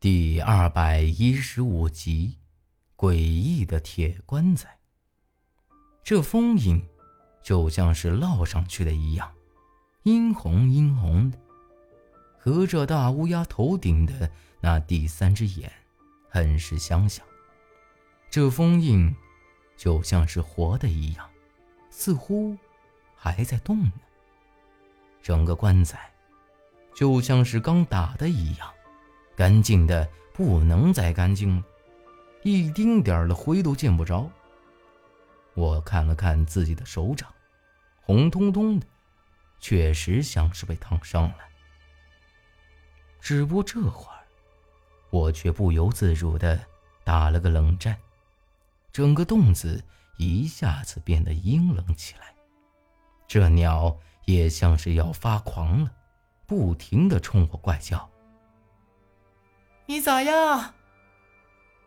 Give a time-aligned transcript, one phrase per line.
[0.00, 2.36] 第二百一十五集，
[2.96, 4.78] 诡异的铁棺材。
[6.04, 6.80] 这封印
[7.42, 9.34] 就像是烙上去的一样，
[10.04, 11.38] 殷红殷红的，
[12.38, 14.30] 和这大乌鸦头顶的
[14.60, 15.68] 那第三只眼
[16.30, 17.26] 很是相像。
[18.30, 19.12] 这封印
[19.76, 21.28] 就像是活的一样，
[21.90, 22.56] 似乎
[23.16, 23.92] 还在动呢。
[25.20, 26.08] 整个棺材
[26.94, 28.72] 就像是刚打的一样。
[29.38, 31.64] 干净的不能再干净了，
[32.42, 34.28] 一丁点儿的灰都见不着。
[35.54, 37.32] 我看了看自己的手掌，
[38.00, 38.86] 红彤彤的，
[39.60, 41.36] 确实像是被烫伤了。
[43.20, 44.18] 只不过这会儿，
[45.10, 46.60] 我却不由自主的
[47.04, 47.96] 打了个冷战，
[48.92, 49.80] 整个洞子
[50.16, 52.34] 一下子变得阴冷起来。
[53.28, 55.92] 这鸟也像是要发狂了，
[56.44, 58.10] 不停的冲我怪叫。
[59.90, 60.74] 你咋样？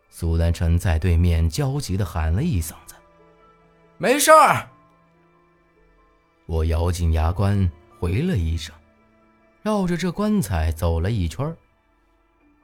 [0.09, 2.95] 苏丹臣在对面焦急的喊了一嗓子
[3.99, 4.67] ：“没事儿。”
[6.47, 8.73] 我咬紧牙关回了一声，
[9.61, 11.55] 绕着这棺材走了一圈。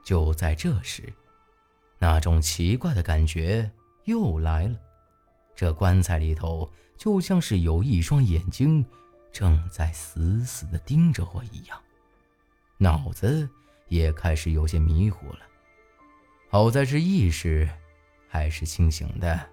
[0.03, 1.13] 就在这时，
[1.99, 3.69] 那种奇怪的感觉
[4.05, 4.75] 又来了。
[5.55, 6.67] 这棺材里头
[6.97, 8.83] 就像是有一双眼睛
[9.31, 11.79] 正在死死的盯着我一样，
[12.79, 13.47] 脑子。
[13.89, 15.39] 也开始有些迷糊了，
[16.49, 17.69] 好在这意识
[18.27, 19.49] 还是清醒的。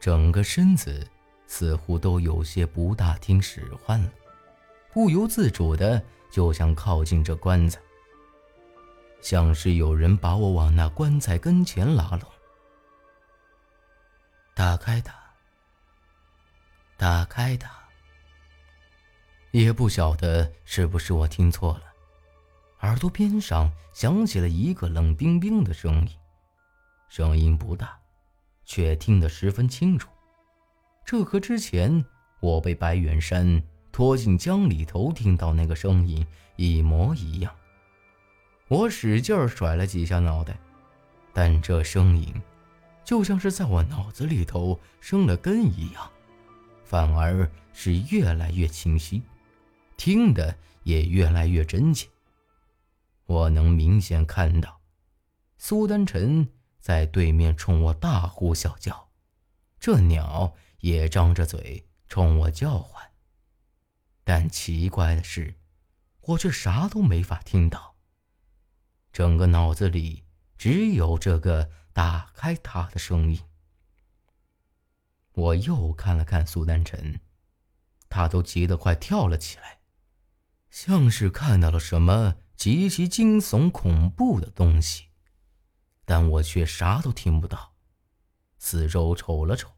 [0.00, 1.06] 整个身子
[1.46, 4.12] 似乎都有些不大听使唤了，
[4.92, 7.80] 不由自主的就想靠近这棺材，
[9.22, 12.30] 像是有人把我往那棺材跟前拉拢。
[14.54, 15.14] 打开它，
[16.96, 17.70] 打开它。
[19.52, 21.93] 也不晓得是不是我听错了。
[22.84, 26.10] 耳朵边上响起了一个冷冰冰的声音，
[27.08, 27.98] 声音不大，
[28.66, 30.10] 却听得十分清楚。
[31.02, 32.04] 这和之前
[32.40, 36.26] 我被白远山拖进江里头听到那个声音
[36.56, 37.50] 一模一样。
[38.68, 40.54] 我使劲甩了几下脑袋，
[41.32, 42.34] 但这声音
[43.02, 46.10] 就像是在我脑子里头生了根一样，
[46.84, 49.22] 反而是越来越清晰，
[49.96, 52.06] 听得也越来越真切。
[53.26, 54.82] 我能明显看到，
[55.56, 59.10] 苏丹臣在对面冲我大呼小叫，
[59.80, 63.12] 这鸟也张着嘴冲我叫唤。
[64.24, 65.56] 但奇怪的是，
[66.20, 67.96] 我却啥都没法听到。
[69.12, 70.24] 整个脑子里
[70.58, 73.40] 只有这个打开它的声音。
[75.32, 77.20] 我又看了看苏丹臣，
[78.08, 79.80] 他都急得快跳了起来，
[80.70, 82.36] 像是看到了什么。
[82.56, 85.04] 极其惊悚恐怖的东西，
[86.04, 87.72] 但我却啥都听不到。
[88.58, 89.70] 四周瞅了瞅，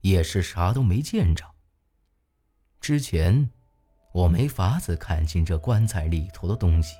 [0.00, 1.44] 也是啥都没见着。
[2.80, 3.50] 之前
[4.12, 6.96] 我没法子看清这棺材里头的东西，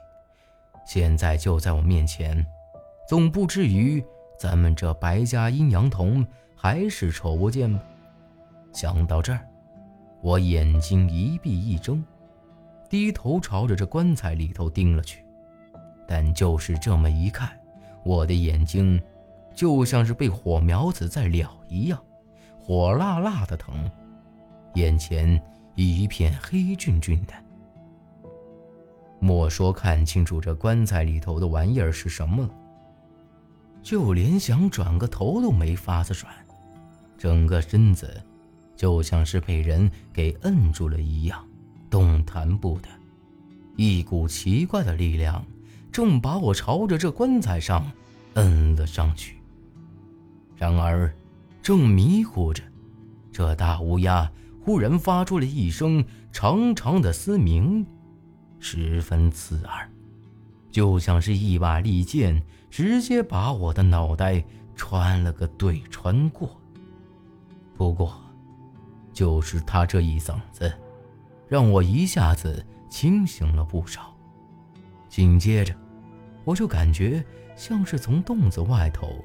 [0.86, 2.44] 现在就在我面前，
[3.08, 4.04] 总不至于
[4.38, 7.82] 咱们这白家阴阳童还是瞅不见吧？
[8.72, 9.48] 想到这儿，
[10.22, 12.04] 我眼睛一闭一睁。
[12.92, 15.24] 低头朝着这棺材里头盯了去，
[16.06, 17.58] 但就是这么一看，
[18.04, 19.00] 我的眼睛
[19.54, 21.98] 就像是被火苗子在燎一样，
[22.60, 23.90] 火辣辣的疼，
[24.74, 25.42] 眼前
[25.74, 27.32] 一片黑俊俊的。
[29.20, 32.50] 莫说看清楚这棺材里头的玩意儿是什么了，
[33.82, 36.30] 就连想转个头都没法子转，
[37.16, 38.22] 整个身子
[38.76, 41.42] 就像是被人给摁住了一样。
[41.92, 42.88] 动弹不得，
[43.76, 45.44] 一股奇怪的力量
[45.92, 47.84] 正把我朝着这棺材上
[48.32, 49.36] 摁了上去。
[50.56, 51.14] 然而，
[51.62, 52.62] 正迷糊着，
[53.30, 54.32] 这大乌鸦
[54.64, 57.84] 忽然发出了一声长长的嘶鸣，
[58.58, 59.86] 十分刺耳，
[60.70, 64.42] 就像是一把利剑直接把我的脑袋
[64.74, 66.58] 穿了个对穿过。
[67.76, 68.18] 不过，
[69.12, 70.72] 就是他这一嗓子。
[71.52, 74.16] 让我一下子清醒了不少，
[75.10, 75.74] 紧接着，
[76.44, 77.22] 我就感觉
[77.54, 79.22] 像是从洞子外头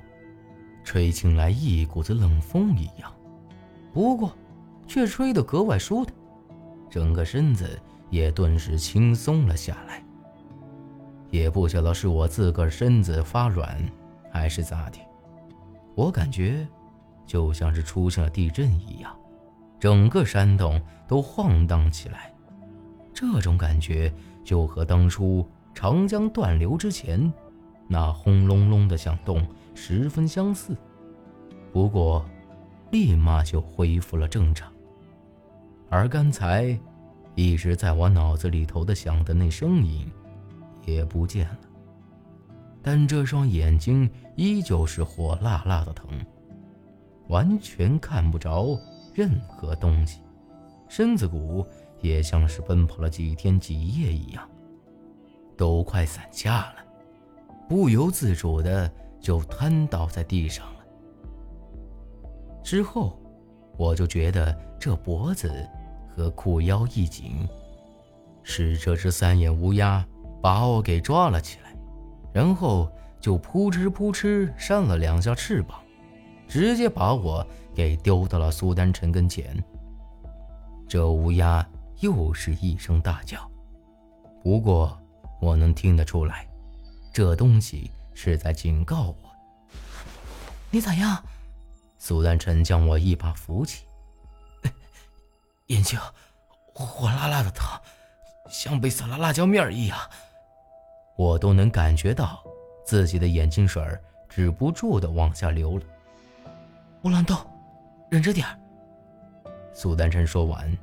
[0.84, 3.10] 吹进来一股子冷风一样，
[3.94, 4.36] 不过
[4.86, 6.14] 却吹得格外舒坦，
[6.90, 7.80] 整个身子
[8.10, 10.04] 也顿时轻松了下来。
[11.32, 13.82] 也不晓得是我自个儿身子发软，
[14.30, 15.00] 还是咋的，
[15.96, 16.68] 我感觉
[17.26, 19.18] 就像是出现了地震一样。
[19.80, 22.34] 整个山洞都晃荡起来，
[23.14, 24.12] 这种感觉
[24.44, 27.32] 就和当初长江断流之前，
[27.88, 29.46] 那轰隆隆的响动
[29.76, 30.76] 十分相似，
[31.72, 32.26] 不过
[32.92, 34.72] 立马就恢复了正常。
[35.90, 36.78] 而刚才
[37.36, 40.06] 一直在我脑子里头的响的那声音
[40.86, 41.60] 也不见了，
[42.82, 46.08] 但这双眼睛依旧是火辣辣的疼，
[47.28, 48.78] 完全看不着
[49.18, 50.20] 任何东西，
[50.88, 51.66] 身子骨
[52.02, 54.48] 也像是奔跑了几天几夜一样，
[55.58, 56.76] 都快散架了。
[57.68, 58.88] 不由自主的
[59.20, 60.86] 就瘫倒在地上了。
[62.62, 63.20] 之后，
[63.76, 65.68] 我就觉得这脖子
[66.08, 67.50] 和裤腰一紧，
[68.44, 70.06] 是这只三眼乌鸦
[70.44, 71.76] 把我给抓了起来，
[72.32, 72.88] 然后
[73.20, 75.80] 就扑哧扑哧扇了两下翅膀，
[76.48, 77.44] 直接把我
[77.78, 79.64] 给丢到了苏丹臣跟前。
[80.88, 81.64] 这乌鸦
[82.00, 83.48] 又是一声大叫，
[84.42, 85.00] 不过
[85.40, 86.48] 我能听得出来。
[87.14, 89.16] 这东西是在警告我。
[90.72, 91.24] 你咋样？
[92.00, 93.86] 苏丹臣将我一把扶起，
[95.68, 96.00] 眼睛
[96.74, 97.80] 火辣辣的疼，
[98.50, 99.96] 像被撒了辣椒面一样。
[101.16, 102.44] 我都能感觉到
[102.84, 103.84] 自己的眼睛水
[104.28, 105.84] 止不住的往下流了。
[107.04, 107.36] 乌兰豆，
[108.10, 108.58] 忍着点儿
[109.74, 110.76] 苏丹臣说完，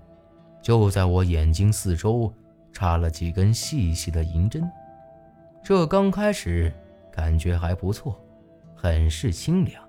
[0.60, 2.32] 就在我眼睛四周
[2.70, 4.62] 插了几根细细的银针。
[5.62, 6.72] 这刚开始
[7.10, 8.20] 感觉还不错，
[8.74, 9.82] 很是清凉，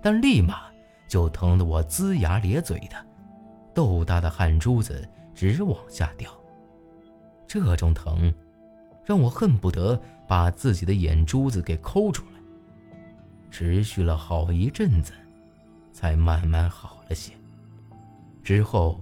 [0.00, 0.70] 但立马
[1.08, 2.96] 就疼得我龇牙咧嘴的，
[3.74, 6.30] 豆大的汗珠子直往下掉。
[7.46, 8.32] 这种疼，
[9.04, 12.40] 让我恨不得把自己的眼珠子给抠出来。
[13.50, 15.12] 持续了好一阵子，
[15.98, 17.32] 才慢慢好了些。
[18.44, 19.00] 之后，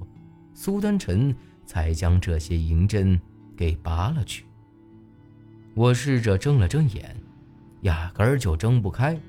[0.54, 3.20] 苏丹臣才将这些银针
[3.54, 4.46] 给拔了去。
[5.75, 7.14] 我试着睁了睁眼，
[7.82, 9.20] 压根儿就睁不开，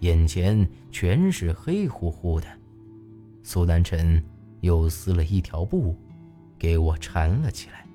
[0.00, 2.48] 眼前全是黑乎乎的。
[3.44, 4.20] 苏丹臣
[4.60, 5.96] 又撕了一条布，
[6.58, 7.86] 给我缠了起来。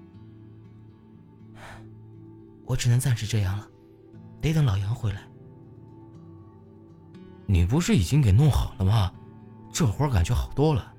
[2.64, 3.68] 我只能暂时这样了，
[4.40, 5.28] 得等老杨回来。
[7.46, 9.12] 你不是已经给弄好了吗？
[9.72, 10.94] 这会儿感觉好多了。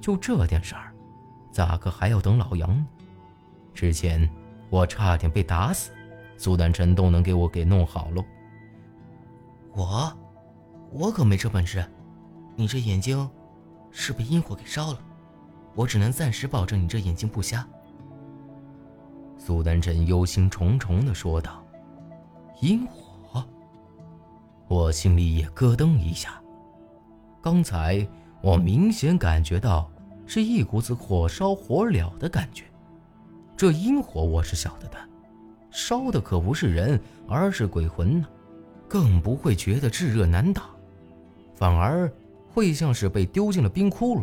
[0.00, 0.94] 就这点事儿，
[1.52, 2.86] 咋个还要等老杨？
[3.74, 4.30] 之前。
[4.70, 5.90] 我差点被打死，
[6.36, 8.24] 苏丹臣都能给我给弄好喽。
[9.74, 10.16] 我，
[10.92, 11.84] 我可没这本事。
[12.54, 13.28] 你这眼睛
[13.90, 14.98] 是被阴火给烧了，
[15.74, 17.66] 我只能暂时保证你这眼睛不瞎。
[19.36, 21.64] 苏丹臣忧心忡忡地说道
[22.62, 22.99] ：“阴火。”
[24.70, 26.40] 我心里也咯噔一下。
[27.42, 28.06] 刚才
[28.40, 29.90] 我明显感觉到
[30.26, 32.66] 是一股子火烧火燎的感觉。
[33.56, 34.96] 这阴火我是晓得的，
[35.72, 38.28] 烧的可不是人，而是鬼魂呢，
[38.86, 40.66] 更不会觉得炙热难打，
[41.56, 42.08] 反而
[42.54, 44.22] 会像是被丢进了冰窟窿。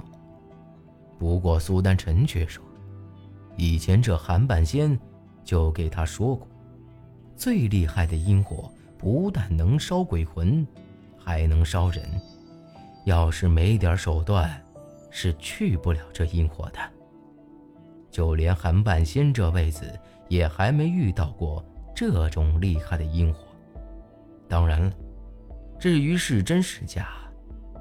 [1.19, 2.63] 不过苏丹臣却说，
[3.57, 4.97] 以前这韩半仙
[5.43, 6.47] 就给他说过，
[7.35, 10.65] 最厉害的阴火不但能烧鬼魂，
[11.17, 12.03] 还能烧人，
[13.05, 14.61] 要是没点手段，
[15.11, 16.79] 是去不了这阴火的。
[18.09, 19.85] 就连韩半仙这辈子
[20.27, 21.63] 也还没遇到过
[21.95, 23.41] 这种厉害的阴火。
[24.47, 24.91] 当然了，
[25.77, 27.09] 至于是真是假，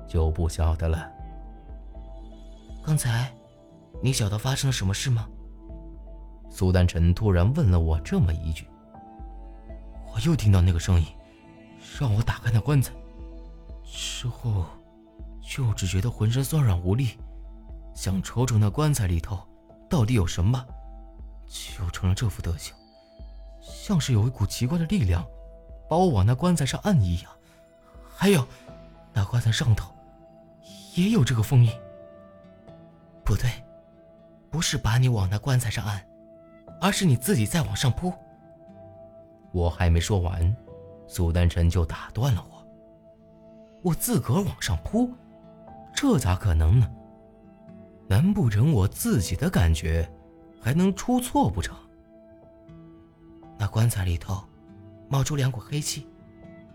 [0.07, 1.11] 就不晓得了。
[2.85, 3.33] 刚才，
[4.03, 5.29] 你晓得发生了什么事吗？
[6.51, 8.67] 苏丹臣突然问了我这么一句。
[10.17, 11.07] 我又听到那个声音，
[12.01, 12.91] 让我打开那棺材，
[13.85, 14.65] 之后，
[15.43, 17.11] 就只觉得浑身酸软无力，
[17.95, 19.39] 想瞅瞅那棺材里头。
[19.91, 20.67] 到底有什么，
[21.47, 22.75] 就成了这副德行，
[23.61, 25.23] 像是有一股奇怪的力量，
[25.87, 27.31] 把我往那棺材上按一样。
[28.17, 28.49] 还有，
[29.13, 29.93] 那棺材上头
[30.95, 31.71] 也有这个封印。
[33.23, 33.51] 不对，
[34.51, 36.03] 不是把你往那棺材上按，
[36.81, 38.11] 而是你自己在往上扑。
[39.57, 40.55] 我还没说完，
[41.09, 42.69] 苏丹臣就打断了我。
[43.83, 45.11] 我自个儿往上扑，
[45.95, 46.87] 这咋可能呢？
[48.07, 50.07] 难不成我自己的感觉
[50.61, 51.75] 还能出错不成？
[53.57, 54.45] 那棺材里头
[55.09, 56.07] 冒出两股黑气，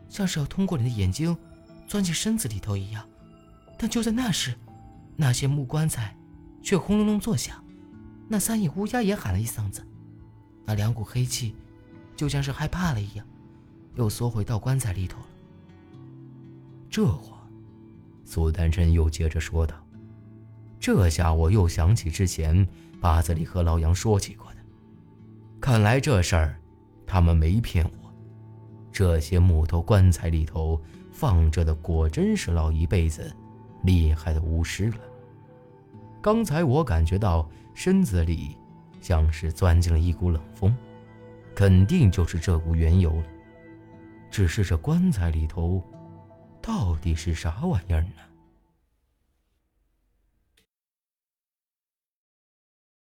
[0.09, 1.37] 像是要通过你的眼睛
[1.85, 3.07] 钻进身子里头一样。
[3.77, 4.55] 但就在那时，
[5.15, 6.17] 那些木棺材
[6.63, 7.63] 却轰隆隆作响，
[8.27, 9.85] 那三眼乌鸦也喊了一嗓子。
[10.65, 11.55] 那两股黑气
[12.21, 13.25] 就像是害怕了一样，
[13.95, 15.25] 又缩回到棺材里头了。
[16.87, 17.41] 这话，
[18.23, 19.73] 苏丹真又接着说道。
[20.79, 22.67] 这下我又想起之前
[22.99, 24.57] 八子里和老杨说起过的，
[25.59, 26.55] 看来这事儿
[27.07, 28.13] 他们没骗我，
[28.91, 30.79] 这些木头棺材里头
[31.11, 33.35] 放着的果真是老一辈子
[33.81, 34.99] 厉害的巫师了。
[36.21, 38.55] 刚才我感觉到身子里
[39.01, 40.71] 像是钻进了一股冷风，
[41.61, 43.25] 肯定就是这股缘由了。
[44.31, 45.79] 只是这棺材里头
[46.59, 48.30] 到底是啥玩意儿呢？